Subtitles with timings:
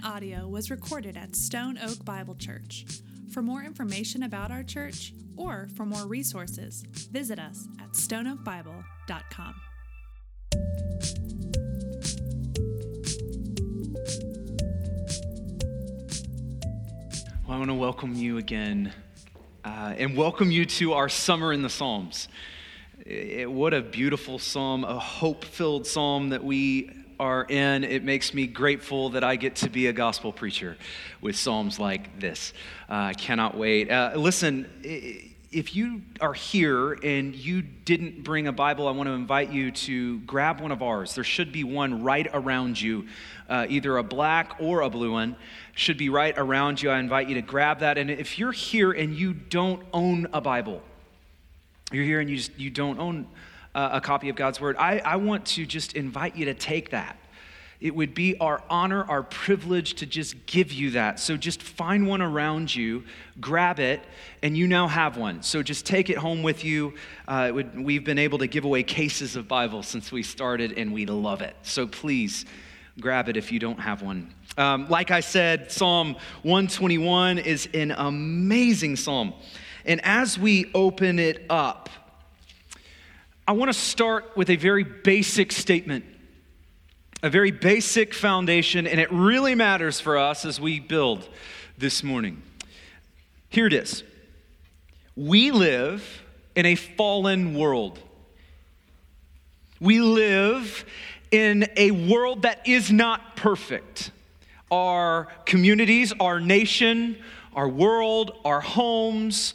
[0.00, 2.84] following audio was recorded at Stone Oak Bible Church.
[3.32, 9.54] For more information about our church or for more resources, visit us at stoneoakbible.com.
[17.46, 18.92] Well, I want to welcome you again
[19.64, 22.28] uh, and welcome you to our Summer in the Psalms.
[23.04, 27.84] It, what a beautiful psalm, a hope filled psalm that we are in.
[27.84, 30.78] It makes me grateful that I get to be a gospel preacher
[31.20, 32.54] with psalms like this.
[32.88, 33.90] Uh, I cannot wait.
[33.90, 34.66] Uh, listen,
[35.52, 39.70] if you are here and you didn't bring a Bible, I want to invite you
[39.70, 41.14] to grab one of ours.
[41.14, 43.06] There should be one right around you,
[43.50, 45.36] uh, either a black or a blue one
[45.74, 46.90] should be right around you.
[46.90, 47.98] I invite you to grab that.
[47.98, 50.82] And if you're here and you don't own a Bible,
[51.92, 53.26] you're here and you just you don't own
[53.74, 57.16] a, copy of God's Word, I, I want to just invite you to take that.
[57.80, 61.18] It would be our honor, our privilege to just give you that.
[61.18, 63.04] So just find one around you,
[63.40, 64.04] grab it,
[64.42, 65.42] and you now have one.
[65.42, 66.92] So just take it home with you.
[67.26, 70.92] Uh, would, we've been able to give away cases of Bibles since we started, and
[70.92, 71.56] we love it.
[71.62, 72.44] So please
[73.00, 74.34] grab it if you don't have one.
[74.58, 79.32] Um, like I said, Psalm 121 is an amazing psalm.
[79.86, 81.88] And as we open it up,
[83.50, 86.04] I want to start with a very basic statement,
[87.20, 91.28] a very basic foundation, and it really matters for us as we build
[91.76, 92.42] this morning.
[93.48, 94.04] Here it is
[95.16, 96.22] We live
[96.54, 97.98] in a fallen world.
[99.80, 100.84] We live
[101.32, 104.12] in a world that is not perfect
[104.70, 107.16] our communities, our nation,
[107.56, 109.54] our world, our homes,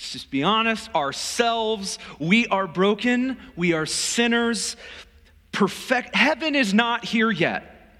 [0.00, 1.98] let's just be honest, ourselves.
[2.18, 4.76] We are broken, we are sinners.
[5.52, 7.98] Perfect heaven is not here yet.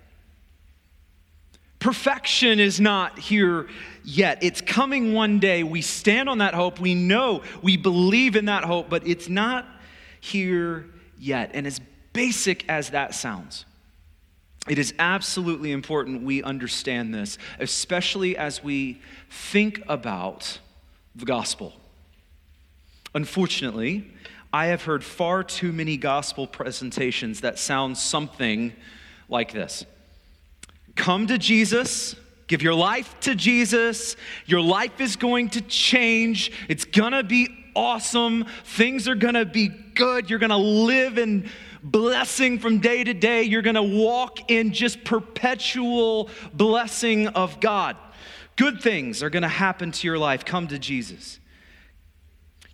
[1.78, 3.68] Perfection is not here
[4.02, 4.42] yet.
[4.42, 5.62] It's coming one day.
[5.62, 6.80] We stand on that hope.
[6.80, 9.66] We know, we believe in that hope, but it's not
[10.20, 10.86] here
[11.18, 11.50] yet.
[11.52, 11.82] And as
[12.14, 13.66] basic as that sounds,
[14.66, 20.60] it is absolutely important we understand this, especially as we think about
[21.14, 21.74] the gospel.
[23.14, 24.12] Unfortunately,
[24.52, 28.72] I have heard far too many gospel presentations that sound something
[29.28, 29.84] like this
[30.96, 32.16] Come to Jesus,
[32.46, 34.16] give your life to Jesus,
[34.46, 40.28] your life is going to change, it's gonna be awesome, things are gonna be good,
[40.28, 41.48] you're gonna live in
[41.82, 43.42] blessing from day to day.
[43.42, 47.96] You're going to walk in just perpetual blessing of God.
[48.56, 50.44] Good things are going to happen to your life.
[50.44, 51.39] Come to Jesus.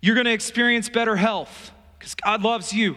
[0.06, 2.94] You're going to experience better health because God loves you.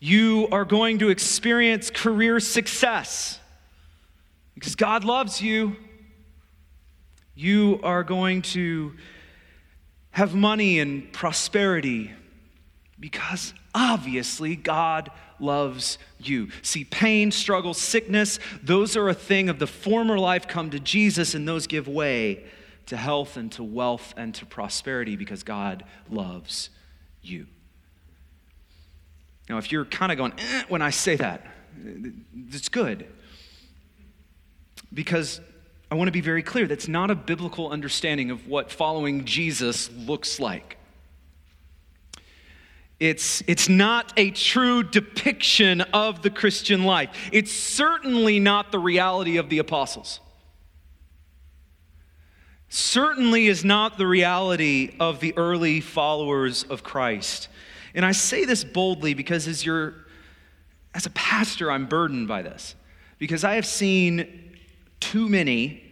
[0.00, 3.38] You are going to experience career success
[4.54, 5.76] because God loves you.
[7.34, 8.94] You are going to
[10.10, 12.10] have money and prosperity
[12.98, 16.48] because obviously God loves you.
[16.62, 20.48] See, pain, struggle, sickness, those are a thing of the former life.
[20.48, 22.42] Come to Jesus, and those give way
[22.86, 26.70] to health and to wealth and to prosperity because God loves
[27.22, 27.46] you.
[29.48, 31.46] Now, if you're kind of going, eh, when I say that,
[32.48, 33.06] it's good.
[34.92, 35.40] Because
[35.90, 39.90] I want to be very clear that's not a biblical understanding of what following Jesus
[39.90, 40.78] looks like.
[42.98, 47.10] It's, it's not a true depiction of the Christian life.
[47.32, 50.20] It's certainly not the reality of the apostles.
[52.74, 57.48] Certainly is not the reality of the early followers of Christ.
[57.94, 59.68] And I say this boldly because as
[60.94, 62.74] as a pastor I'm burdened by this.
[63.18, 64.56] Because I have seen
[65.00, 65.84] too many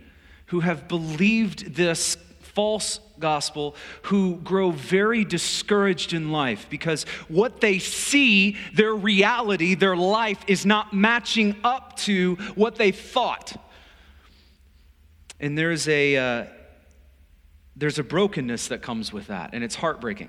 [0.46, 7.78] who have believed this false gospel who grow very discouraged in life because what they
[7.78, 13.54] see, their reality, their life is not matching up to what they thought.
[15.38, 16.44] And there's a, uh,
[17.76, 20.28] there's a brokenness that comes with that, and it's heartbreaking.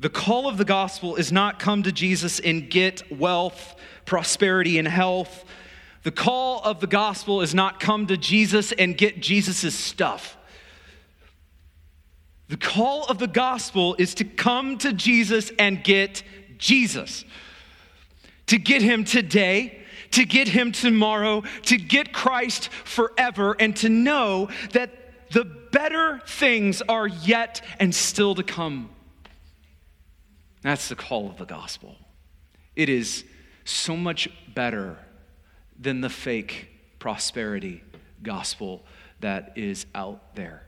[0.00, 4.86] The call of the gospel is not come to Jesus and get wealth, prosperity, and
[4.86, 5.44] health.
[6.04, 10.36] The call of the gospel is not come to Jesus and get Jesus' stuff.
[12.48, 16.22] The call of the gospel is to come to Jesus and get
[16.58, 17.24] Jesus.
[18.46, 19.80] To get him today,
[20.12, 24.90] to get him tomorrow, to get Christ forever, and to know that
[25.30, 28.90] the better things are yet and still to come.
[30.62, 31.96] That's the call of the gospel.
[32.74, 33.24] It is
[33.64, 34.96] so much better
[35.78, 37.82] than the fake prosperity
[38.22, 38.84] gospel
[39.20, 40.62] that is out there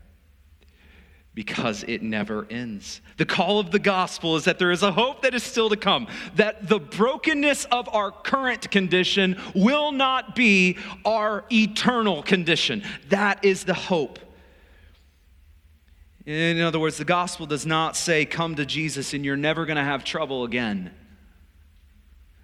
[1.35, 3.01] because it never ends.
[3.17, 5.77] The call of the gospel is that there is a hope that is still to
[5.77, 12.83] come, that the brokenness of our current condition will not be our eternal condition.
[13.09, 14.19] That is the hope.
[16.27, 19.79] In other words, the gospel does not say, Come to Jesus and you're never going
[19.79, 20.93] to have trouble again.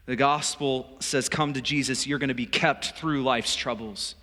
[0.07, 4.15] The gospel says, Come to Jesus, you're going to be kept through life's troubles.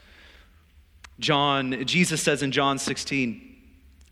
[1.19, 3.49] John, Jesus says in John 16,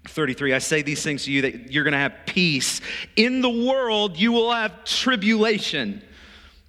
[0.05, 2.81] 33, I say these things to you that you're going to have peace.
[3.15, 6.01] In the world, you will have tribulation,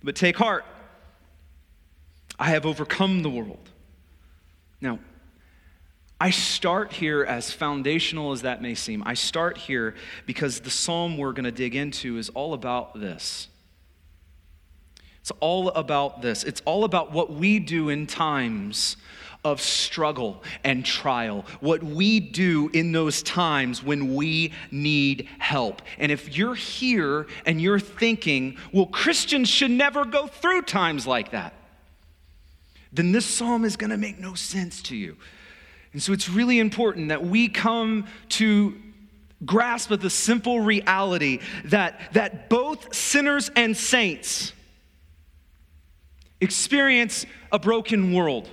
[0.03, 0.65] but take heart.
[2.39, 3.69] I have overcome the world.
[4.81, 4.99] Now,
[6.23, 11.19] I start here, as foundational as that may seem, I start here because the psalm
[11.19, 13.49] we're going to dig into is all about this.
[15.21, 16.45] It's all about this.
[16.45, 18.97] It's all about what we do in times
[19.45, 25.83] of struggle and trial, what we do in those times when we need help.
[25.99, 31.33] And if you're here and you're thinking, well, Christians should never go through times like
[31.33, 31.53] that,
[32.93, 35.17] then this psalm is going to make no sense to you.
[35.93, 38.77] And so it's really important that we come to
[39.45, 44.53] grasp of the simple reality that, that both sinners and saints
[46.41, 48.49] experience a broken world.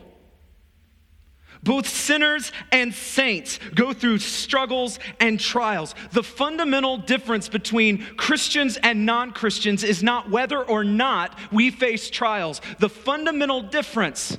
[1.61, 5.93] Both sinners and saints go through struggles and trials.
[6.11, 12.09] The fundamental difference between Christians and non Christians is not whether or not we face
[12.09, 12.61] trials.
[12.79, 14.37] The fundamental difference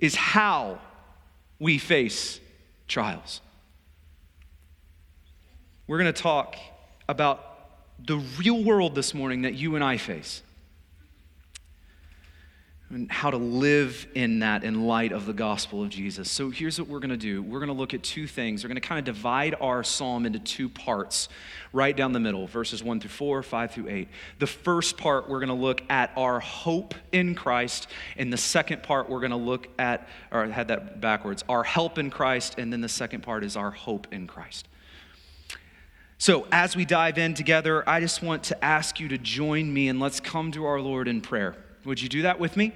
[0.00, 0.78] is how
[1.58, 2.40] we face
[2.88, 3.40] trials.
[5.86, 6.56] We're going to talk
[7.08, 7.44] about
[8.06, 10.42] the real world this morning that you and I face
[12.90, 16.28] and how to live in that in light of the gospel of Jesus.
[16.28, 17.40] So here's what we're going to do.
[17.40, 18.64] We're going to look at two things.
[18.64, 21.28] We're going to kind of divide our psalm into two parts,
[21.72, 24.08] right down the middle, verses 1 through 4, 5 through 8.
[24.40, 27.86] The first part, we're going to look at our hope in Christ.
[28.16, 31.62] And the second part, we're going to look at, or I had that backwards, our
[31.62, 32.56] help in Christ.
[32.58, 34.66] And then the second part is our hope in Christ.
[36.18, 39.88] So, as we dive in together, I just want to ask you to join me
[39.88, 41.56] and let's come to our Lord in prayer.
[41.84, 42.72] Would you do that with me?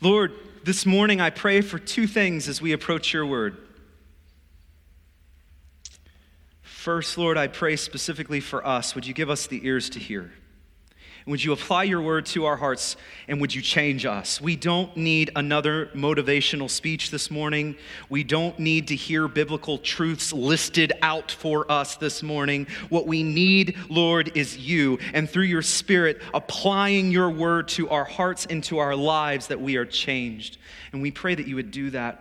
[0.00, 0.32] Lord,
[0.64, 3.56] this morning I pray for two things as we approach your word.
[6.62, 8.94] First, Lord, I pray specifically for us.
[8.94, 10.32] Would you give us the ears to hear?
[11.26, 12.96] Would you apply your word to our hearts
[13.28, 14.42] and would you change us?
[14.42, 17.76] We don't need another motivational speech this morning.
[18.10, 22.66] We don't need to hear biblical truths listed out for us this morning.
[22.90, 24.98] What we need, Lord, is you.
[25.14, 29.62] And through your spirit, applying your word to our hearts and to our lives that
[29.62, 30.58] we are changed.
[30.92, 32.20] And we pray that you would do that.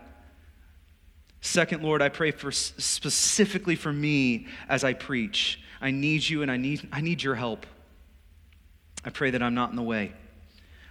[1.42, 5.60] Second, Lord, I pray for specifically for me as I preach.
[5.82, 7.66] I need you and I need, I need your help.
[9.06, 10.14] I pray that I'm not in the way.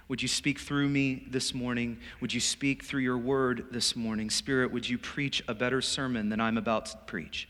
[0.09, 1.97] Would you speak through me this morning?
[2.21, 4.29] Would you speak through your word this morning?
[4.29, 7.47] Spirit, would you preach a better sermon than I'm about to preach?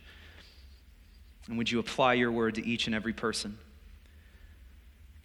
[1.47, 3.57] And would you apply your word to each and every person?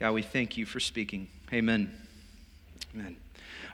[0.00, 1.28] God, we thank you for speaking.
[1.52, 1.92] Amen.
[2.94, 3.16] Amen.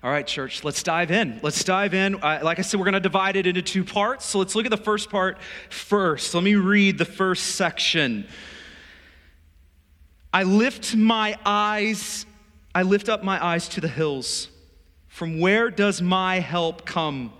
[0.02, 1.40] All right, church, let's dive in.
[1.42, 2.16] Let's dive in.
[2.16, 4.26] Uh, like I said, we're going to divide it into two parts.
[4.26, 5.38] So let's look at the first part
[5.70, 6.34] first.
[6.34, 8.26] Let me read the first section.
[10.34, 12.26] I lift my eyes,
[12.74, 14.48] I lift up my eyes to the hills.
[15.06, 17.32] From where does my help come?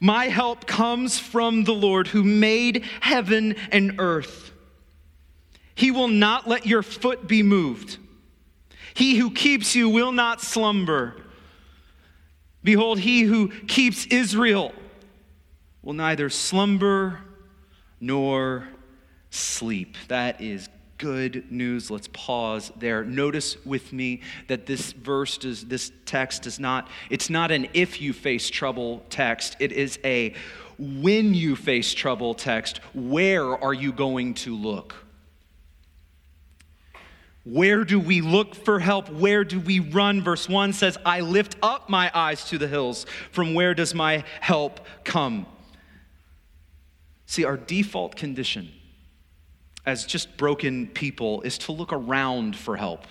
[0.00, 4.52] My help comes from the Lord who made heaven and earth.
[5.74, 7.98] He will not let your foot be moved.
[8.94, 11.14] He who keeps you will not slumber.
[12.64, 14.72] Behold, he who keeps Israel
[15.82, 17.20] will neither slumber
[18.00, 18.66] nor
[19.28, 19.98] sleep.
[20.08, 21.90] That is good news.
[21.90, 23.04] Let's pause there.
[23.04, 28.00] Notice with me that this verse does this text does not it's not an if
[28.00, 29.56] you face trouble text.
[29.60, 30.34] It is a
[30.78, 32.80] when you face trouble text.
[32.94, 34.94] Where are you going to look?
[37.44, 39.08] Where do we look for help?
[39.08, 40.22] Where do we run?
[40.22, 43.06] Verse 1 says, I lift up my eyes to the hills.
[43.32, 45.46] From where does my help come?
[47.24, 48.70] See, our default condition
[49.88, 53.06] as just broken people is to look around for help.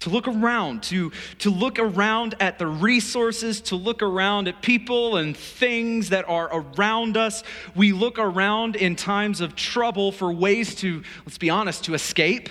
[0.00, 5.16] To look around, to, to look around at the resources, to look around at people
[5.16, 7.44] and things that are around us.
[7.76, 12.50] We look around in times of trouble for ways to, let's be honest, to escape.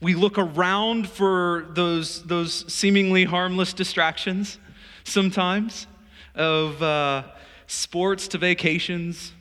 [0.00, 4.58] We look around for those, those seemingly harmless distractions
[5.02, 5.88] sometimes
[6.36, 7.24] of uh,
[7.66, 9.32] sports to vacations,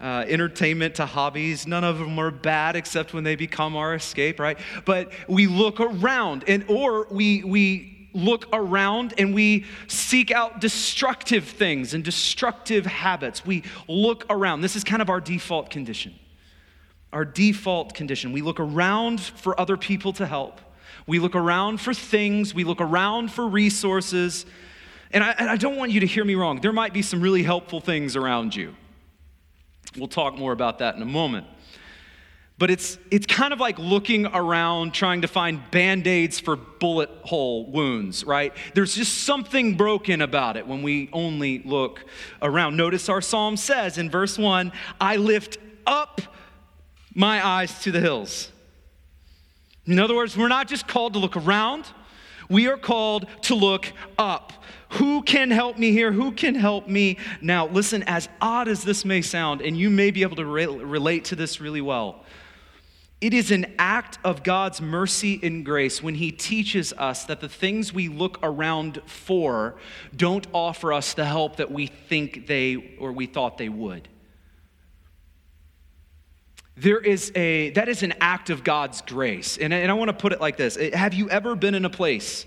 [0.00, 1.66] uh, entertainment to hobbies.
[1.66, 4.58] None of them are bad except when they become our escape, right?
[4.84, 11.44] But we look around, and or we we look around and we seek out destructive
[11.44, 13.44] things and destructive habits.
[13.44, 14.62] We look around.
[14.62, 16.14] This is kind of our default condition
[17.12, 18.32] our default condition.
[18.32, 20.60] We look around for other people to help.
[21.06, 22.54] We look around for things.
[22.54, 24.44] We look around for resources.
[25.12, 26.60] And I, and I, don't want you to hear me wrong.
[26.60, 28.74] There might be some really helpful things around you.
[29.96, 31.46] We'll talk more about that in a moment.
[32.58, 37.10] But it's, it's kind of like looking around trying to find band aids for bullet
[37.22, 38.54] hole wounds, right?
[38.74, 42.04] There's just something broken about it when we only look
[42.40, 42.76] around.
[42.76, 46.22] Notice our psalm says in verse 1 I lift up
[47.14, 48.50] my eyes to the hills.
[49.84, 51.84] In other words, we're not just called to look around,
[52.48, 54.52] we are called to look up.
[54.90, 56.12] Who can help me here?
[56.12, 57.66] Who can help me now?
[57.66, 61.26] Listen, as odd as this may sound, and you may be able to re- relate
[61.26, 62.24] to this really well,
[63.20, 67.48] it is an act of God's mercy and grace when He teaches us that the
[67.48, 69.76] things we look around for
[70.14, 74.08] don't offer us the help that we think they or we thought they would
[76.76, 80.14] there is a that is an act of god's grace and, and i want to
[80.14, 82.44] put it like this have you ever been in a place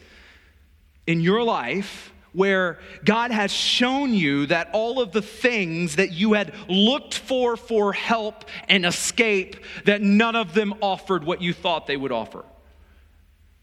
[1.08, 6.34] in your life where god has shown you that all of the things that you
[6.34, 9.56] had looked for for help and escape
[9.86, 12.44] that none of them offered what you thought they would offer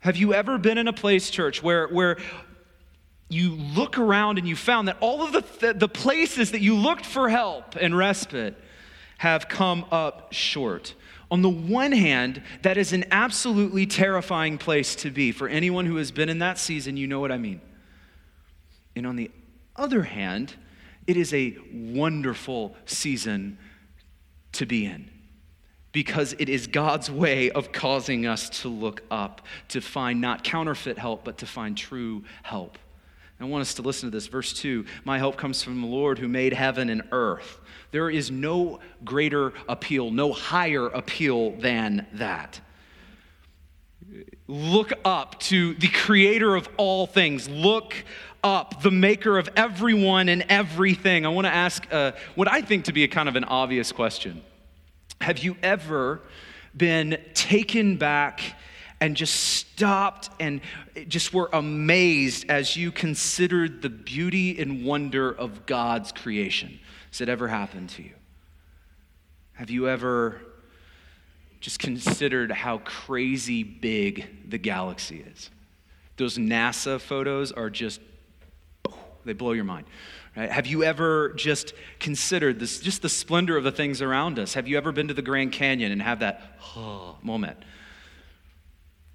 [0.00, 2.16] have you ever been in a place church where where
[3.28, 7.04] you look around and you found that all of the, the places that you looked
[7.04, 8.54] for help and respite
[9.18, 10.94] have come up short.
[11.30, 15.32] On the one hand, that is an absolutely terrifying place to be.
[15.32, 17.60] For anyone who has been in that season, you know what I mean.
[18.96, 19.30] And on the
[19.76, 20.54] other hand,
[21.06, 23.58] it is a wonderful season
[24.52, 25.10] to be in
[25.92, 30.98] because it is God's way of causing us to look up, to find not counterfeit
[30.98, 32.78] help, but to find true help.
[33.38, 34.26] I want us to listen to this.
[34.26, 37.60] Verse 2 My help comes from the Lord who made heaven and earth.
[37.92, 42.60] There is no greater appeal, no higher appeal than that.
[44.46, 47.48] Look up to the creator of all things.
[47.48, 47.94] Look
[48.42, 51.26] up, the maker of everyone and everything.
[51.26, 53.92] I want to ask uh, what I think to be a kind of an obvious
[53.92, 54.42] question.
[55.20, 56.20] Have you ever
[56.76, 58.40] been taken back
[59.00, 60.60] and just stopped and
[61.08, 66.78] just were amazed as you considered the beauty and wonder of God's creation?
[67.10, 68.12] Has it ever happened to you?
[69.54, 70.40] Have you ever
[71.60, 75.50] just considered how crazy big the galaxy is?
[76.18, 78.00] Those NASA photos are just,
[79.26, 79.86] they blow your mind.
[80.36, 80.50] Right?
[80.50, 84.54] Have you ever just considered this, just the splendor of the things around us?
[84.54, 87.58] Have you ever been to the Grand Canyon and have that oh, moment?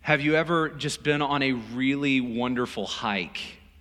[0.02, 3.40] Have you ever just been on a really wonderful hike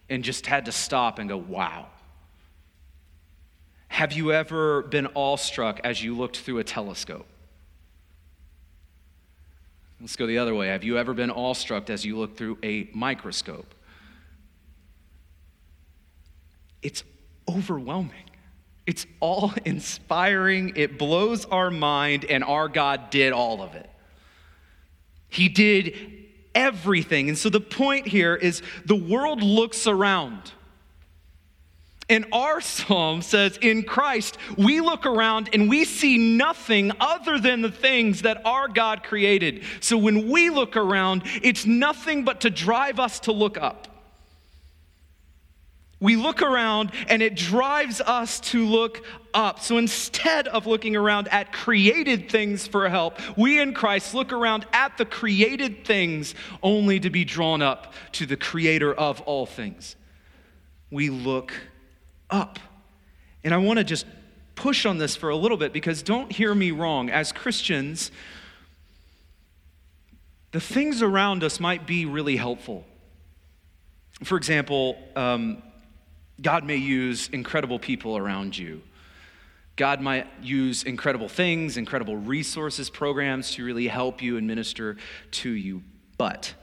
[0.08, 1.86] and just had to stop and go, wow?
[3.88, 7.26] Have you ever been awestruck as you looked through a telescope?
[10.00, 10.68] Let's go the other way.
[10.68, 13.74] Have you ever been awestruck as you look through a microscope?
[16.82, 17.04] It's
[17.48, 18.30] overwhelming.
[18.86, 20.72] It's all inspiring.
[20.76, 23.88] It blows our mind, and our God did all of it.
[25.28, 25.96] He did
[26.54, 27.28] everything.
[27.28, 30.52] And so the point here is the world looks around
[32.10, 37.62] and our psalm says, in Christ, we look around and we see nothing other than
[37.62, 39.62] the things that our God created.
[39.78, 43.86] So when we look around, it's nothing but to drive us to look up.
[46.00, 49.04] We look around and it drives us to look
[49.34, 49.60] up.
[49.60, 54.66] So instead of looking around at created things for help, we in Christ look around
[54.72, 59.94] at the created things only to be drawn up to the creator of all things.
[60.90, 61.52] We look
[62.30, 62.58] up.
[63.44, 64.06] And I want to just
[64.54, 67.10] push on this for a little bit because don't hear me wrong.
[67.10, 68.10] As Christians,
[70.52, 72.84] the things around us might be really helpful.
[74.24, 75.62] For example, um,
[76.40, 78.82] God may use incredible people around you.
[79.76, 84.96] God might use incredible things, incredible resources, programs to really help you and minister
[85.32, 85.82] to you.
[86.18, 86.54] But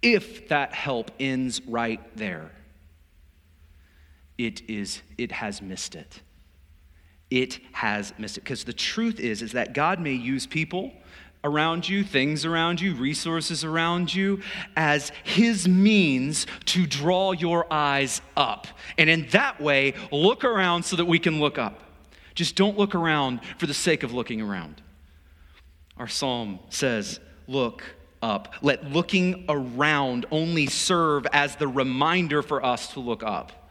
[0.00, 2.50] if that help ends right there,
[4.38, 6.22] it is it has missed it
[7.30, 10.92] it has missed it because the truth is is that god may use people
[11.48, 14.40] around you, things around you, resources around you
[14.76, 18.66] as His means to draw your eyes up.
[18.96, 21.82] And in that way, look around so that we can look up.
[22.34, 24.80] Just don't look around for the sake of looking around.
[25.96, 27.82] Our psalm says, Look
[28.22, 28.54] up.
[28.62, 33.67] Let looking around only serve as the reminder for us to look up.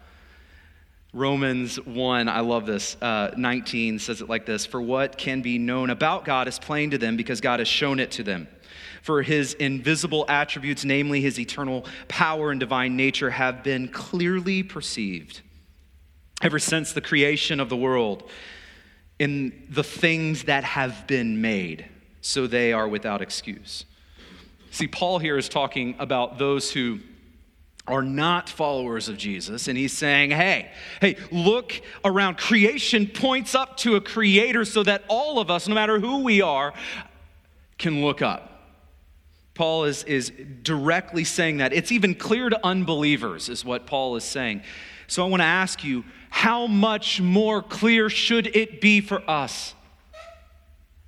[1.14, 5.58] Romans 1, I love this, uh, 19 says it like this For what can be
[5.58, 8.48] known about God is plain to them because God has shown it to them.
[9.02, 15.42] For his invisible attributes, namely his eternal power and divine nature, have been clearly perceived
[16.42, 18.30] ever since the creation of the world
[19.18, 21.86] in the things that have been made,
[22.22, 23.86] so they are without excuse.
[24.72, 27.00] See, Paul here is talking about those who
[27.88, 29.68] are not followers of Jesus.
[29.68, 32.38] And he's saying, hey, hey, look around.
[32.38, 36.42] Creation points up to a creator so that all of us, no matter who we
[36.42, 36.74] are,
[37.78, 38.54] can look up.
[39.54, 41.74] Paul is, is directly saying that.
[41.74, 44.62] It's even clear to unbelievers, is what Paul is saying.
[45.08, 49.74] So I want to ask you, how much more clear should it be for us?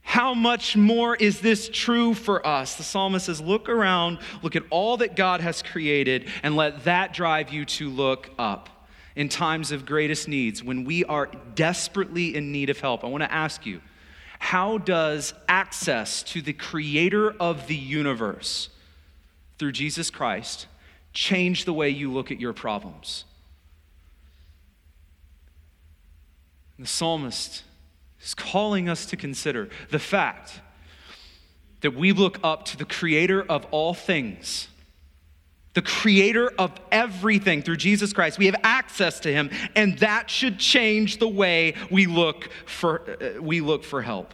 [0.09, 2.73] How much more is this true for us?
[2.73, 7.13] The psalmist says, Look around, look at all that God has created, and let that
[7.13, 8.87] drive you to look up.
[9.15, 13.21] In times of greatest needs, when we are desperately in need of help, I want
[13.21, 13.81] to ask you,
[14.39, 18.69] how does access to the creator of the universe
[19.59, 20.65] through Jesus Christ
[21.13, 23.25] change the way you look at your problems?
[26.79, 27.61] The psalmist
[28.21, 30.61] is calling us to consider the fact
[31.81, 34.67] that we look up to the creator of all things,
[35.73, 38.37] the creator of everything through Jesus Christ.
[38.37, 43.41] We have access to him, and that should change the way we look for, uh,
[43.41, 44.33] we look for help.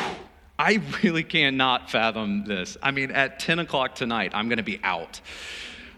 [0.57, 2.77] I really cannot fathom this.
[2.81, 5.21] I mean, at 10 o'clock tonight, I'm going to be out.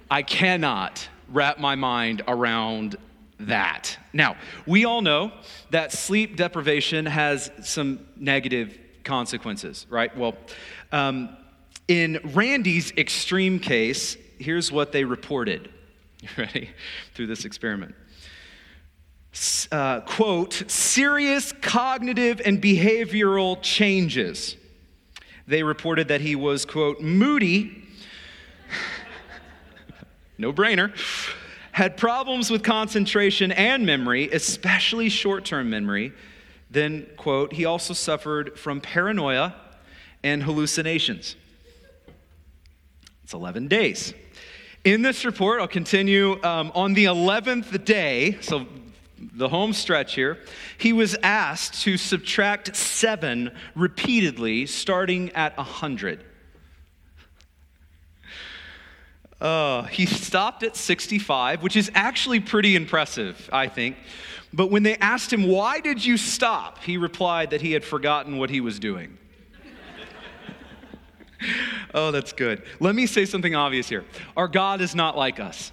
[0.10, 2.98] I cannot wrap my mind around
[3.40, 3.98] that.
[4.14, 5.32] Now, we all know
[5.72, 10.16] that sleep deprivation has some negative consequences, right?
[10.16, 10.36] Well,
[10.92, 11.36] um,
[11.88, 15.70] in Randy's extreme case, here's what they reported.
[16.22, 16.70] You ready?
[17.16, 17.96] Through this experiment.
[19.72, 24.56] Uh, quote, serious cognitive and behavioral changes.
[25.48, 27.82] They reported that he was, quote, moody
[30.42, 30.92] no brainer,
[31.72, 36.12] had problems with concentration and memory, especially short term memory,
[36.70, 39.54] then, quote, he also suffered from paranoia
[40.24, 41.36] and hallucinations.
[43.24, 44.14] It's 11 days.
[44.84, 48.66] In this report, I'll continue um, on the 11th day, so
[49.34, 50.40] the home stretch here,
[50.78, 56.24] he was asked to subtract seven repeatedly, starting at 100.
[59.42, 63.98] Uh, he stopped at 65, which is actually pretty impressive, I think.
[64.54, 66.84] But when they asked him, Why did you stop?
[66.84, 69.18] he replied that he had forgotten what he was doing.
[71.96, 72.62] oh, that's good.
[72.80, 74.06] Let me say something obvious here.
[74.38, 75.72] Our God is not like us.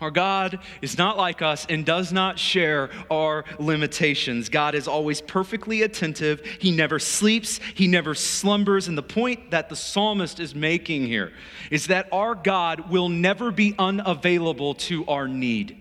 [0.00, 4.48] Our God is not like us and does not share our limitations.
[4.48, 6.44] God is always perfectly attentive.
[6.58, 8.88] He never sleeps, He never slumbers.
[8.88, 11.32] And the point that the psalmist is making here
[11.70, 15.80] is that our God will never be unavailable to our need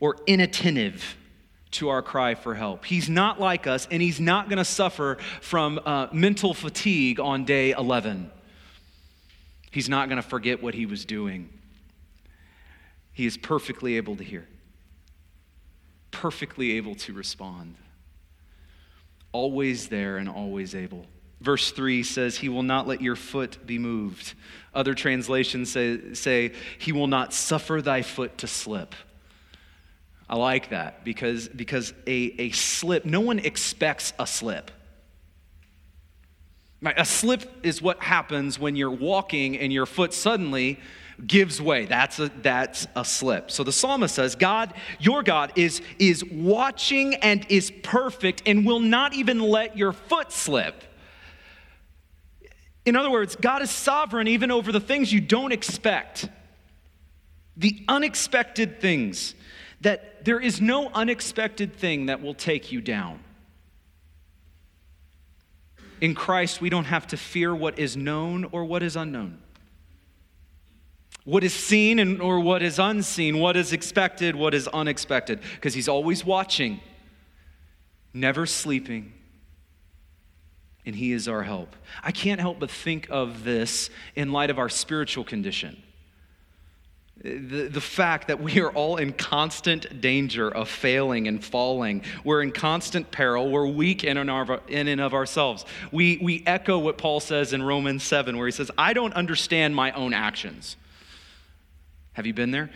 [0.00, 1.16] or inattentive
[1.70, 2.84] to our cry for help.
[2.84, 7.44] He's not like us, and He's not going to suffer from uh, mental fatigue on
[7.44, 8.30] day 11.
[9.70, 11.50] He's not going to forget what he was doing.
[13.12, 14.46] He is perfectly able to hear,
[16.10, 17.74] perfectly able to respond,
[19.32, 21.04] always there and always able.
[21.40, 24.34] Verse 3 says, He will not let your foot be moved.
[24.74, 28.94] Other translations say, say He will not suffer thy foot to slip.
[30.28, 34.70] I like that because, because a, a slip, no one expects a slip.
[36.84, 40.78] A slip is what happens when you're walking and your foot suddenly
[41.26, 41.86] gives way.
[41.86, 43.50] That's a, that's a slip.
[43.50, 48.78] So the psalmist says, God, your God, is, is watching and is perfect and will
[48.78, 50.84] not even let your foot slip.
[52.86, 56.28] In other words, God is sovereign even over the things you don't expect,
[57.56, 59.34] the unexpected things,
[59.80, 63.18] that there is no unexpected thing that will take you down.
[66.00, 69.38] In Christ, we don't have to fear what is known or what is unknown.
[71.24, 75.74] What is seen and, or what is unseen, what is expected, what is unexpected, because
[75.74, 76.80] He's always watching,
[78.14, 79.12] never sleeping,
[80.86, 81.76] and He is our help.
[82.02, 85.82] I can't help but think of this in light of our spiritual condition
[87.22, 92.02] the, the fact that we are all in constant danger of failing and falling.
[92.22, 93.50] We're in constant peril.
[93.50, 95.64] We're weak in and, of, in and of ourselves.
[95.90, 99.74] We, we echo what Paul says in Romans 7, where he says, I don't understand
[99.74, 100.76] my own actions.
[102.12, 102.70] Have you been there?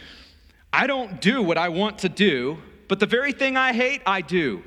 [0.73, 4.23] I don't do what I want to do, but the very thing I hate, I
[4.23, 4.63] do.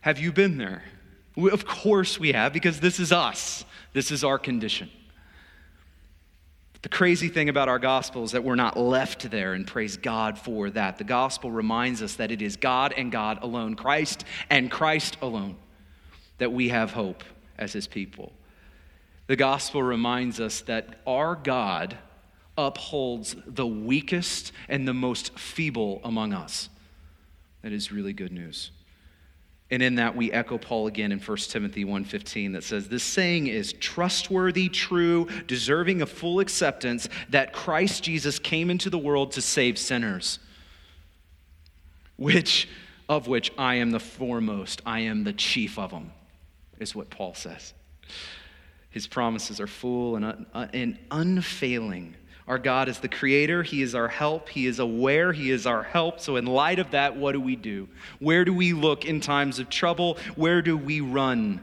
[0.00, 0.82] Have you been there?
[1.36, 4.90] We, of course we have, because this is us, this is our condition.
[6.82, 10.36] The crazy thing about our gospel is that we're not left there, and praise God
[10.36, 10.98] for that.
[10.98, 15.56] The gospel reminds us that it is God and God alone, Christ and Christ alone,
[16.38, 17.22] that we have hope
[17.56, 18.32] as his people.
[19.28, 21.96] The gospel reminds us that our God
[22.58, 26.68] upholds the weakest and the most feeble among us.
[27.62, 28.72] That is really good news.
[29.72, 33.46] And in that we echo Paul again in 1 Timothy 1:15 that says this saying
[33.46, 39.40] is trustworthy, true, deserving of full acceptance that Christ Jesus came into the world to
[39.40, 40.38] save sinners.
[42.16, 42.68] Which
[43.08, 46.12] of which I am the foremost, I am the chief of them,
[46.78, 47.72] is what Paul says.
[48.90, 52.14] His promises are full and, uh, and unfailing.
[52.48, 53.62] Our God is the creator.
[53.62, 54.48] He is our help.
[54.48, 55.32] He is aware.
[55.32, 56.20] He is our help.
[56.20, 57.88] So, in light of that, what do we do?
[58.18, 60.18] Where do we look in times of trouble?
[60.34, 61.60] Where do we run?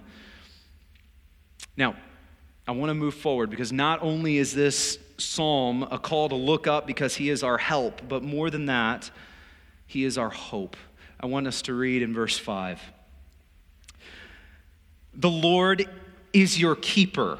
[1.75, 1.95] Now,
[2.67, 6.67] I want to move forward because not only is this psalm a call to look
[6.67, 9.11] up because he is our help, but more than that,
[9.85, 10.77] he is our hope.
[11.19, 12.81] I want us to read in verse 5.
[15.15, 15.89] The Lord
[16.31, 17.39] is your keeper.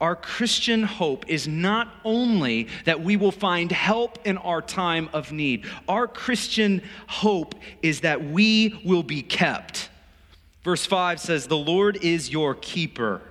[0.00, 5.32] our Christian hope is not only that we will find help in our time of
[5.32, 9.88] need, our Christian hope is that we will be kept.
[10.62, 13.22] Verse 5 says, The Lord is your keeper,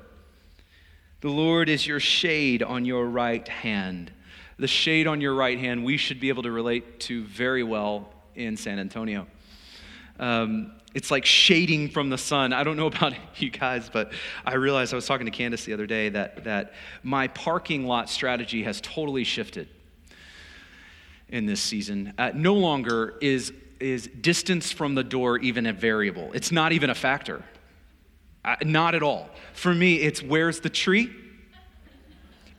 [1.22, 4.12] the Lord is your shade on your right hand.
[4.58, 8.08] The shade on your right hand, we should be able to relate to very well
[8.36, 9.28] in San Antonio.
[10.18, 12.54] Um, it's like shading from the sun.
[12.54, 14.12] I don't know about you guys, but
[14.44, 18.10] I realized I was talking to Candace the other day that, that my parking lot
[18.10, 19.68] strategy has totally shifted
[21.30, 22.14] in this season.
[22.18, 26.90] Uh, no longer is, is distance from the door even a variable, it's not even
[26.90, 27.44] a factor.
[28.44, 29.28] Uh, not at all.
[29.54, 31.12] For me, it's where's the tree?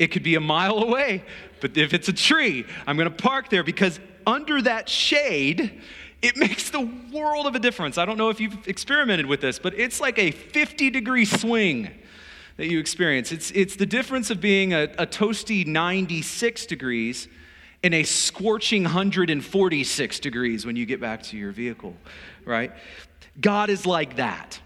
[0.01, 1.23] It could be a mile away,
[1.61, 5.81] but if it's a tree, I'm going to park there because under that shade,
[6.23, 6.81] it makes the
[7.13, 7.99] world of a difference.
[7.99, 11.91] I don't know if you've experimented with this, but it's like a 50 degree swing
[12.57, 13.33] that you experience.
[13.33, 17.29] It's, it's the difference of being a, a toasty 96 degrees
[17.83, 21.95] and a scorching 146 degrees when you get back to your vehicle,
[22.45, 22.73] right?
[23.41, 24.61] God is like that.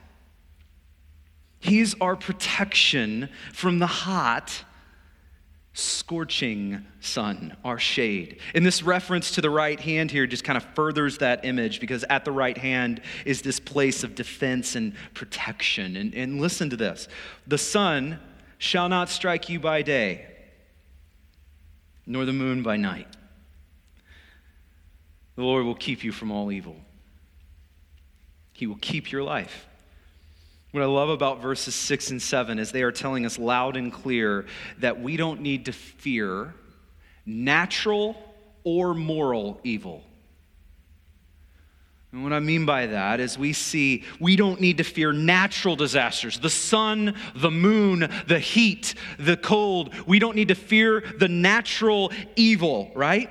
[1.58, 4.64] He's our protection from the hot,
[5.80, 8.40] scorching sun, our shade.
[8.54, 12.04] And this reference to the right hand here just kind of furthers that image because
[12.10, 15.96] at the right hand is this place of defense and protection.
[15.96, 17.08] And, and listen to this
[17.46, 18.20] the sun
[18.58, 20.26] shall not strike you by day,
[22.06, 23.08] nor the moon by night.
[25.36, 26.76] The Lord will keep you from all evil.
[28.52, 29.66] He will keep your life.
[30.72, 33.92] What I love about verses 6 and 7 is they are telling us loud and
[33.92, 34.46] clear
[34.78, 36.54] that we don't need to fear
[37.26, 38.16] natural
[38.62, 40.04] or moral evil.
[42.12, 45.76] And what I mean by that is we see we don't need to fear natural
[45.76, 49.94] disasters the sun, the moon, the heat, the cold.
[50.06, 53.30] We don't need to fear the natural evil, right?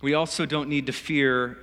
[0.00, 1.58] We also don't need to fear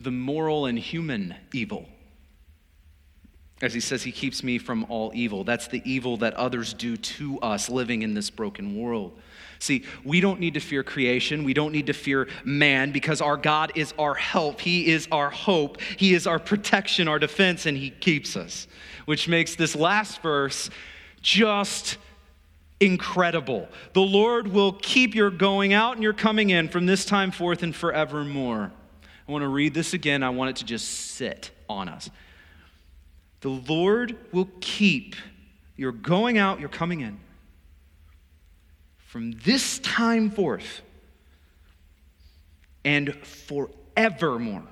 [0.00, 1.86] the moral and human evil.
[3.60, 5.42] As he says, he keeps me from all evil.
[5.42, 9.18] That's the evil that others do to us living in this broken world.
[9.58, 11.42] See, we don't need to fear creation.
[11.42, 14.60] We don't need to fear man because our God is our help.
[14.60, 15.80] He is our hope.
[15.80, 18.68] He is our protection, our defense, and He keeps us.
[19.06, 20.70] Which makes this last verse
[21.20, 21.96] just
[22.78, 23.68] incredible.
[23.92, 27.64] The Lord will keep your going out and your coming in from this time forth
[27.64, 28.70] and forevermore.
[29.26, 30.22] I want to read this again.
[30.22, 32.08] I want it to just sit on us.
[33.40, 35.14] The Lord will keep
[35.76, 37.20] your going out, your coming in
[39.08, 40.82] from this time forth
[42.84, 44.64] and forevermore.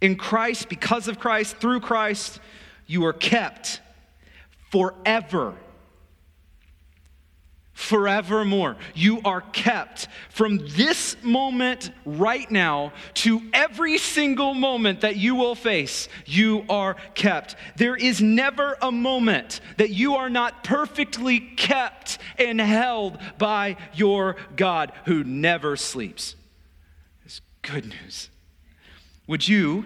[0.00, 2.38] In Christ, because of Christ, through Christ,
[2.86, 3.80] you are kept
[4.70, 5.54] forever
[7.76, 8.74] forevermore.
[8.94, 15.54] You are kept from this moment right now to every single moment that you will
[15.54, 16.08] face.
[16.24, 17.54] You are kept.
[17.76, 24.36] There is never a moment that you are not perfectly kept and held by your
[24.56, 26.34] God who never sleeps.
[27.26, 28.30] It's good news.
[29.26, 29.84] Would you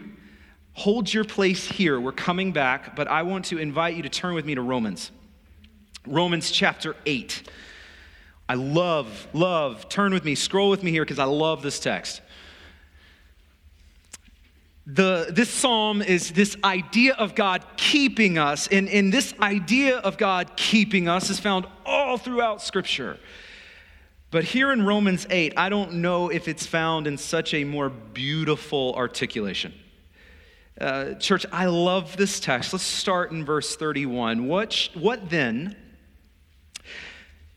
[0.74, 2.00] hold your place here?
[2.00, 5.10] We're coming back, but I want to invite you to turn with me to Romans.
[6.06, 7.42] Romans chapter 8.
[8.50, 12.20] I love, love, turn with me, scroll with me here because I love this text.
[14.86, 20.18] The, this psalm is this idea of God keeping us, and, and this idea of
[20.18, 23.20] God keeping us is found all throughout Scripture.
[24.32, 27.88] But here in Romans 8, I don't know if it's found in such a more
[27.88, 29.72] beautiful articulation.
[30.80, 32.72] Uh, church, I love this text.
[32.72, 34.48] Let's start in verse 31.
[34.48, 35.76] What, what then?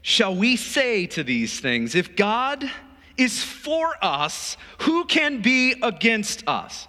[0.04, 1.96] Shall we say to these things?
[1.96, 2.70] If God
[3.18, 6.88] is for us, who can be against us?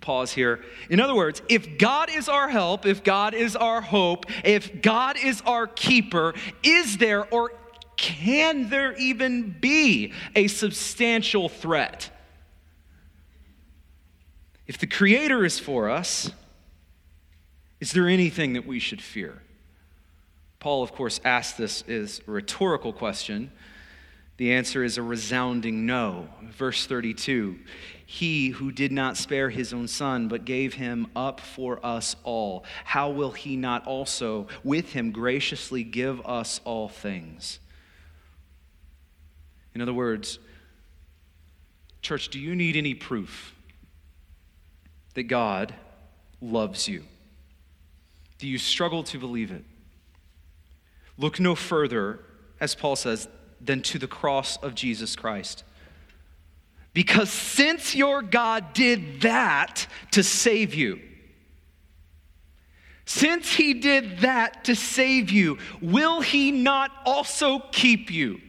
[0.00, 0.60] Pause here.
[0.90, 5.16] In other words, if God is our help, if God is our hope, if God
[5.22, 7.52] is our keeper, is there or
[7.96, 12.10] can there even be a substantial threat?
[14.66, 16.30] If the Creator is for us,
[17.80, 19.42] is there anything that we should fear?
[20.60, 23.52] Paul, of course, asked this a rhetorical question.
[24.38, 26.28] The answer is a resounding no.
[26.42, 27.58] Verse 32
[28.06, 32.64] He who did not spare his own son, but gave him up for us all,
[32.84, 37.60] how will he not also with him graciously give us all things?
[39.74, 40.40] In other words,
[42.02, 43.54] church, do you need any proof
[45.14, 45.74] that God
[46.40, 47.04] loves you?
[48.38, 49.64] Do you struggle to believe it?
[51.18, 52.20] Look no further,
[52.60, 53.28] as Paul says,
[53.60, 55.64] than to the cross of Jesus Christ.
[56.94, 61.00] Because since your God did that to save you,
[63.04, 68.40] since he did that to save you, will he not also keep you?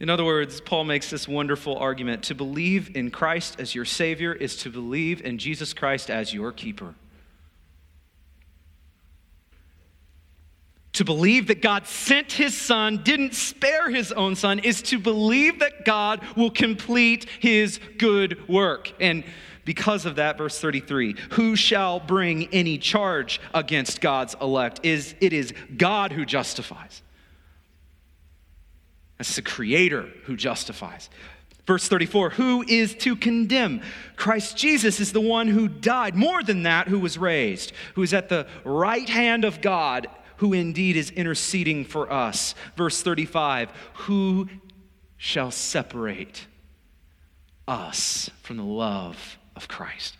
[0.00, 4.32] In other words, Paul makes this wonderful argument to believe in Christ as your Savior
[4.32, 6.94] is to believe in Jesus Christ as your keeper.
[10.98, 15.60] To believe that God sent his son, didn't spare his own son, is to believe
[15.60, 18.92] that God will complete his good work.
[18.98, 19.22] And
[19.64, 24.80] because of that, verse 33 who shall bring any charge against God's elect?
[24.82, 27.00] Is it is God who justifies.
[29.18, 31.10] That's the creator who justifies.
[31.64, 33.82] Verse 34 Who is to condemn?
[34.16, 38.12] Christ Jesus is the one who died, more than that, who was raised, who is
[38.12, 42.54] at the right hand of God who indeed is interceding for us.
[42.76, 44.48] Verse 35 Who
[45.16, 46.46] shall separate
[47.68, 50.16] us from the love of Christ.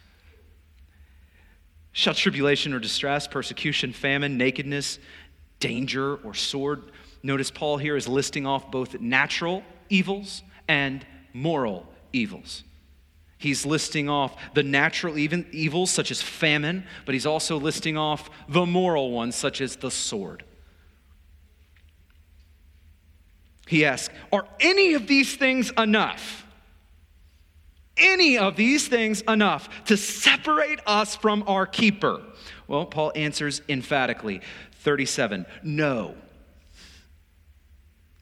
[1.92, 4.98] Shall tribulation or distress, persecution, famine, nakedness,
[5.58, 6.82] danger, or sword?
[7.22, 12.62] Notice Paul here is listing off both natural evils and moral evils.
[13.38, 18.28] He's listing off the natural even evils, such as famine, but he's also listing off
[18.48, 20.42] the moral ones, such as the sword.
[23.68, 26.46] He asks, Are any of these things enough?
[27.96, 32.22] Any of these things enough to separate us from our keeper?
[32.66, 34.40] Well, Paul answers emphatically
[34.80, 36.14] 37 No.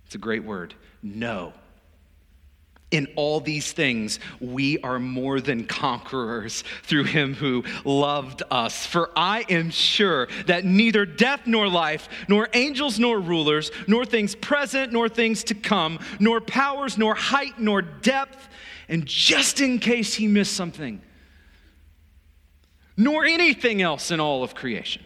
[0.07, 0.75] It's a great word.
[1.03, 1.53] No.
[2.93, 8.87] In all these things, we are more than conquerors through him who loved us.
[8.87, 14.37] For I am sure that neither death nor life, nor angels nor rulers, nor things
[14.37, 18.49] present nor things to come, nor powers, nor height, nor depth,
[18.89, 21.03] and just in case he missed something,
[22.97, 25.03] nor anything else in all of creation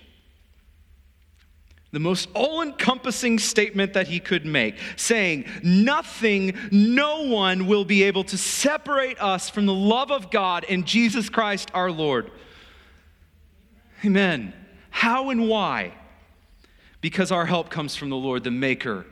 [1.93, 8.05] the most all encompassing statement that he could make, saying, Nothing, no one will be
[8.05, 12.31] able to separate us from the love of God in Jesus Christ our Lord.
[14.05, 14.55] Amen.
[14.91, 15.95] How and why?
[17.01, 19.05] Because our help comes from the Lord, the Maker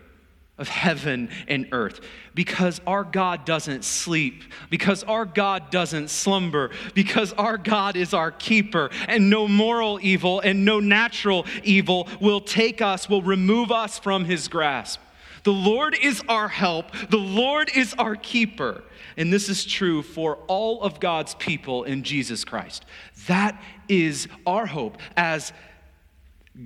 [0.59, 2.01] of heaven and earth.
[2.35, 8.31] Because our God doesn't sleep, because our God doesn't slumber, because our God is our
[8.31, 13.99] keeper, and no moral evil and no natural evil will take us, will remove us
[13.99, 15.01] from his grasp.
[15.45, 18.83] The Lord is our help, the Lord is our keeper.
[19.17, 22.85] And this is true for all of God's people in Jesus Christ.
[23.27, 25.53] That is our hope as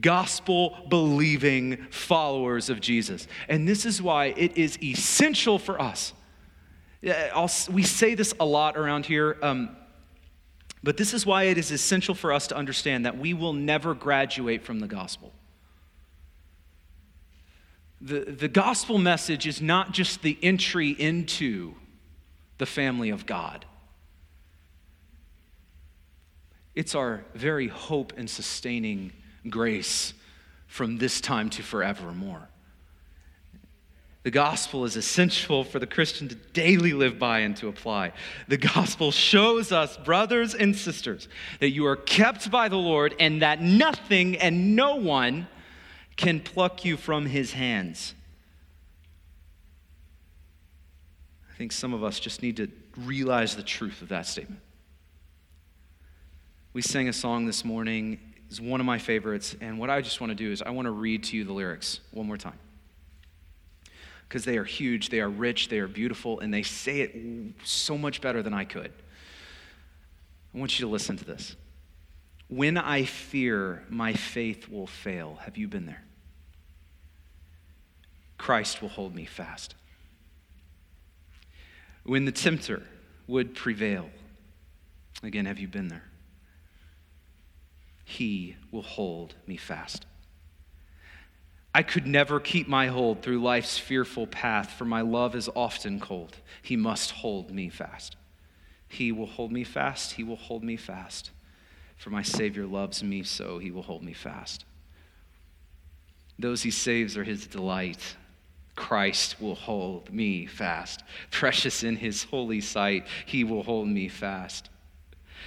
[0.01, 3.27] gospel believing followers of Jesus.
[3.49, 6.13] And this is why it is essential for us.
[7.35, 9.77] I'll, we say this a lot around here, um,
[10.83, 13.95] but this is why it is essential for us to understand that we will never
[13.95, 15.33] graduate from the gospel.
[18.01, 21.75] The, the gospel message is not just the entry into
[22.59, 23.65] the family of God.
[26.75, 29.13] It's our very hope and sustaining
[29.49, 30.15] grace
[30.67, 32.49] from this time to forevermore.
[34.23, 38.13] The gospel is essential for the Christian to daily live by and to apply.
[38.47, 41.29] The gospel shows us, brothers and sisters,
[41.59, 45.49] that you are kept by the Lord and that nothing and no one
[46.17, 48.15] can pluck you from his hands.
[51.51, 54.61] I think some of us just need to realize the truth of that statement.
[56.73, 58.21] We sang a song this morning
[58.53, 59.57] is one of my favorites.
[59.61, 61.53] And what I just want to do is I want to read to you the
[61.53, 62.59] lyrics one more time.
[64.29, 67.17] Because they are huge, they are rich, they are beautiful, and they say it
[67.65, 68.93] so much better than I could.
[70.55, 71.57] I want you to listen to this.
[72.49, 76.05] When I fear my faith will fail, have you been there?
[78.37, 79.75] Christ will hold me fast.
[82.05, 82.83] When the tempter
[83.27, 84.11] would prevail,
[85.23, 86.05] again, have you been there?
[88.05, 90.07] He will hold me fast.
[91.75, 96.01] I could never keep my hold through life's fearful path, for my love is often
[96.01, 96.37] cold.
[96.61, 98.17] He must hold me fast.
[98.89, 100.13] He will hold me fast.
[100.13, 101.31] He will hold me fast.
[101.97, 104.67] For my Savior loves me, so he will hold me fast.
[106.39, 108.17] Those he saves are his delight.
[108.75, 111.05] Christ will hold me fast.
[111.31, 114.69] Precious in his holy sight, he will hold me fast.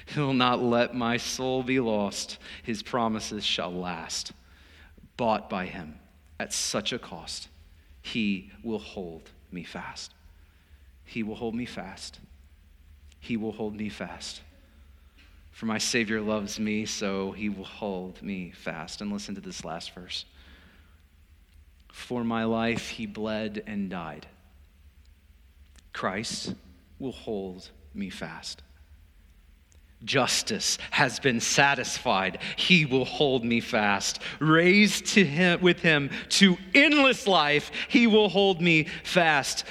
[0.06, 2.38] He'll not let my soul be lost.
[2.64, 4.32] His promises shall last.
[5.18, 6.00] Bought by him
[6.40, 7.48] at such a cost,
[8.02, 10.14] he will hold me fast.
[11.06, 12.20] He will hold me fast.
[13.20, 14.42] He will hold me fast.
[15.52, 19.00] For my Savior loves me, so he will hold me fast.
[19.00, 20.26] And listen to this last verse.
[21.88, 24.28] For my life, he bled and died.
[25.94, 26.54] Christ
[27.00, 28.62] will hold me fast.
[30.06, 32.40] Justice has been satisfied.
[32.56, 34.22] He will hold me fast.
[34.40, 39.66] Raised to him, with him to endless life, he will hold me fast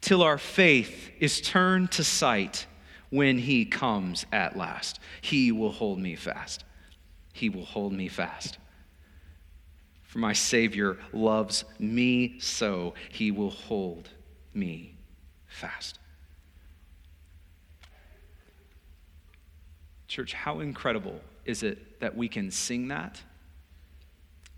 [0.00, 2.66] till our faith is turned to sight
[3.10, 4.98] when he comes at last.
[5.20, 6.64] He will hold me fast.
[7.32, 8.58] He will hold me fast.
[10.02, 14.08] For my Savior loves me so, he will hold
[14.52, 14.96] me
[15.46, 15.98] fast.
[20.14, 23.20] Church, how incredible is it that we can sing that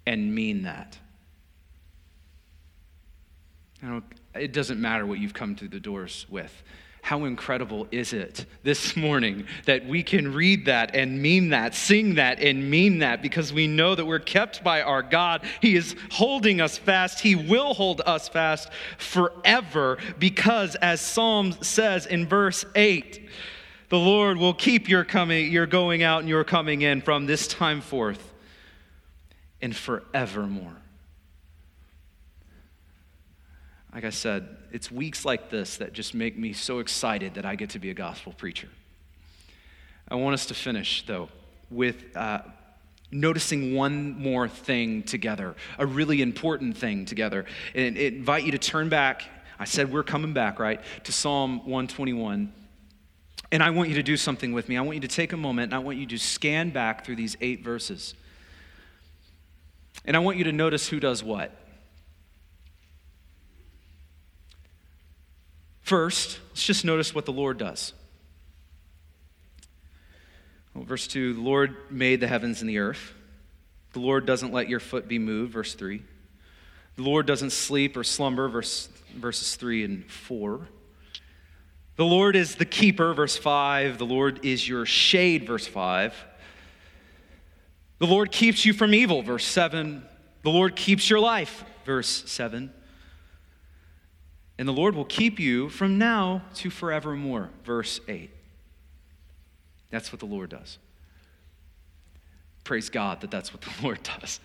[0.06, 0.98] and mean that?
[4.34, 6.62] it doesn't matter what you've come through the doors with.
[7.00, 12.16] How incredible is it this morning that we can read that and mean that, sing
[12.16, 15.42] that and mean that because we know that we're kept by our God.
[15.62, 17.20] He is holding us fast.
[17.20, 23.26] He will hold us fast forever because, as Psalm says in verse 8,
[23.88, 27.46] the Lord will keep your coming, your going out and your coming in from this
[27.46, 28.32] time forth
[29.60, 30.76] and forevermore.
[33.94, 37.54] Like I said, it's weeks like this that just make me so excited that I
[37.54, 38.68] get to be a gospel preacher.
[40.08, 41.28] I want us to finish, though,
[41.70, 42.40] with uh,
[43.10, 47.46] noticing one more thing together, a really important thing together.
[47.74, 49.22] And invite you to turn back.
[49.58, 52.52] I said we're coming back, right, to Psalm 121.
[53.52, 54.76] And I want you to do something with me.
[54.76, 57.16] I want you to take a moment and I want you to scan back through
[57.16, 58.14] these eight verses.
[60.04, 61.56] And I want you to notice who does what.
[65.82, 67.92] First, let's just notice what the Lord does.
[70.74, 73.14] Well, verse 2 The Lord made the heavens and the earth.
[73.92, 76.02] The Lord doesn't let your foot be moved, verse 3.
[76.96, 80.66] The Lord doesn't sleep or slumber, verse, verses 3 and 4.
[81.96, 83.98] The Lord is the keeper, verse 5.
[83.98, 86.14] The Lord is your shade, verse 5.
[87.98, 90.04] The Lord keeps you from evil, verse 7.
[90.42, 92.70] The Lord keeps your life, verse 7.
[94.58, 97.50] And the Lord will keep you from now to forevermore.
[97.64, 98.30] Verse 8.
[99.90, 100.78] That's what the Lord does.
[102.64, 104.40] Praise God that that's what the Lord does.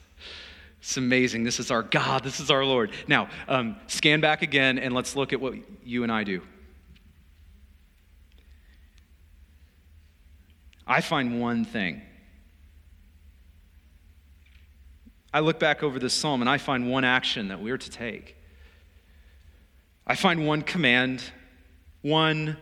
[0.80, 1.44] It's amazing.
[1.44, 2.24] This is our God.
[2.24, 2.92] This is our Lord.
[3.08, 6.42] Now, um, scan back again and let's look at what you and I do.
[10.86, 12.02] I find one thing.
[15.34, 18.36] I look back over this psalm and I find one action that we're to take.
[20.06, 21.24] I find one command,
[22.02, 22.58] one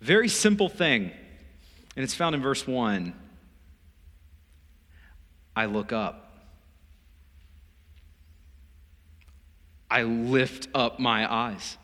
[0.00, 1.10] very simple thing,
[1.96, 3.12] and it's found in verse 1.
[5.56, 6.24] I look up.
[9.90, 11.76] I lift up my eyes.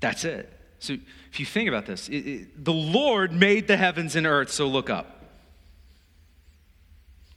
[0.00, 0.52] That's it.
[0.78, 0.96] So
[1.30, 4.66] if you think about this, it, it, the Lord made the heavens and earth, so
[4.66, 5.24] look up.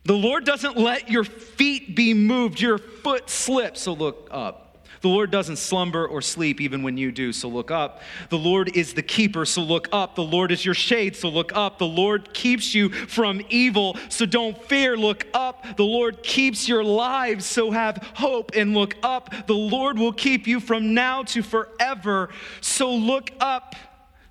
[0.03, 4.70] The Lord doesn't let your feet be moved, your foot slip, so look up.
[5.02, 8.02] The Lord doesn't slumber or sleep even when you do, so look up.
[8.30, 10.16] The Lord is the keeper, so look up.
[10.16, 11.80] The Lord is your shade, so look up.
[11.80, 15.66] The Lord keeps you from evil, so don't fear, look up.
[15.76, 19.47] The Lord keeps your lives, so have hope and look up.
[19.47, 22.30] The Lord will keep you from now to forever,
[22.62, 23.76] so look up.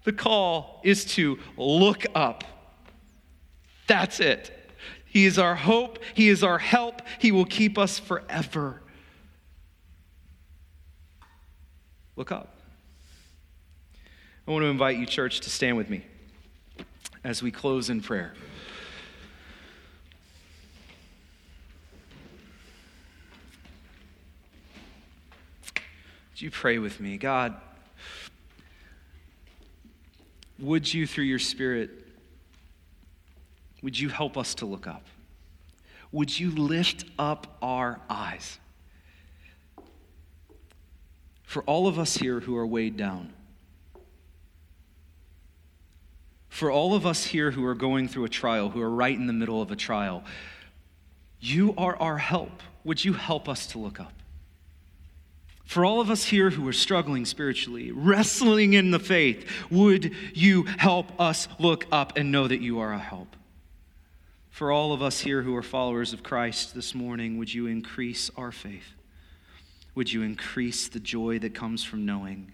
[0.04, 2.44] The call is to look up.
[3.88, 4.56] That's it.
[5.04, 5.98] He is our hope.
[6.14, 7.02] He is our help.
[7.18, 8.79] He will keep us forever.
[12.16, 12.54] Look up.
[14.46, 16.04] I want to invite you, church, to stand with me
[17.22, 18.34] as we close in prayer.
[26.32, 27.18] Would you pray with me?
[27.18, 27.54] God,
[30.58, 31.90] would you, through your Spirit,
[33.82, 35.04] would you help us to look up?
[36.12, 38.58] Would you lift up our eyes?
[41.50, 43.32] For all of us here who are weighed down,
[46.48, 49.26] for all of us here who are going through a trial, who are right in
[49.26, 50.22] the middle of a trial,
[51.40, 52.62] you are our help.
[52.84, 54.12] Would you help us to look up?
[55.64, 60.62] For all of us here who are struggling spiritually, wrestling in the faith, would you
[60.78, 63.34] help us look up and know that you are a help?
[64.50, 68.30] For all of us here who are followers of Christ this morning, would you increase
[68.36, 68.94] our faith?
[69.94, 72.52] Would you increase the joy that comes from knowing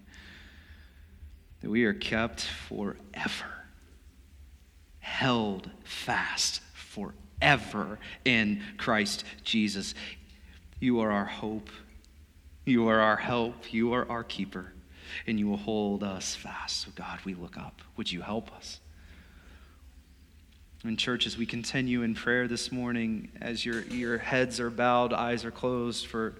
[1.60, 3.64] that we are kept forever,
[5.00, 9.94] held fast forever in Christ Jesus?
[10.80, 11.70] You are our hope.
[12.64, 13.72] You are our help.
[13.72, 14.72] You are our keeper.
[15.26, 16.82] And you will hold us fast.
[16.82, 17.80] So, God, we look up.
[17.96, 18.80] Would you help us?
[20.84, 25.12] In church, as we continue in prayer this morning, as your, your heads are bowed,
[25.12, 26.34] eyes are closed for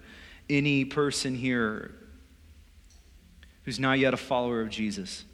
[0.49, 1.93] any person here
[3.63, 5.25] who's not yet a follower of Jesus.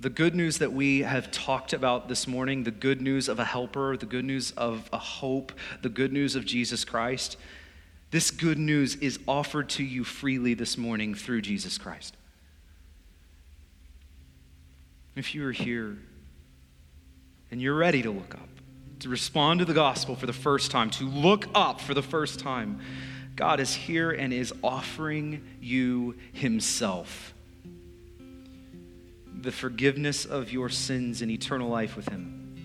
[0.00, 3.44] The good news that we have talked about this morning, the good news of a
[3.44, 5.52] helper, the good news of a hope,
[5.82, 7.36] the good news of Jesus Christ,
[8.10, 12.16] this good news is offered to you freely this morning through Jesus Christ.
[15.16, 15.96] If you are here
[17.50, 18.48] and you're ready to look up,
[19.04, 22.40] to respond to the gospel for the first time, to look up for the first
[22.40, 22.80] time,
[23.36, 27.34] God is here and is offering you Himself.
[29.42, 32.56] the forgiveness of your sins and eternal life with Him.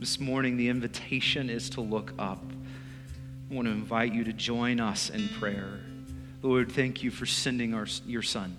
[0.00, 2.42] This morning, the invitation is to look up.
[3.50, 5.80] I want to invite you to join us in prayer.
[6.40, 8.56] Lord, thank you for sending our, your Son.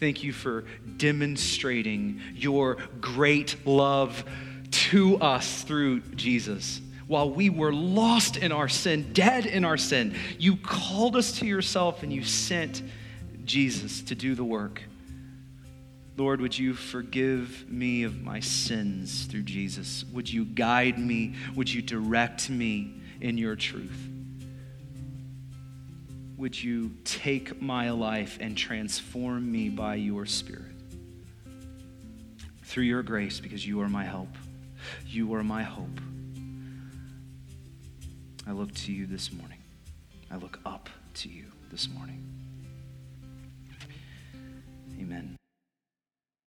[0.00, 0.64] Thank you for
[0.96, 4.24] demonstrating your great love
[4.70, 6.80] to us through Jesus.
[7.06, 11.46] While we were lost in our sin, dead in our sin, you called us to
[11.46, 12.82] yourself and you sent
[13.44, 14.82] Jesus to do the work.
[16.16, 20.04] Lord, would you forgive me of my sins through Jesus?
[20.12, 21.34] Would you guide me?
[21.56, 24.13] Would you direct me in your truth?
[26.36, 30.74] Would you take my life and transform me by your Spirit?
[32.64, 34.36] Through your grace, because you are my help.
[35.06, 36.00] You are my hope.
[38.46, 39.58] I look to you this morning.
[40.30, 42.22] I look up to you this morning.
[44.98, 45.36] Amen.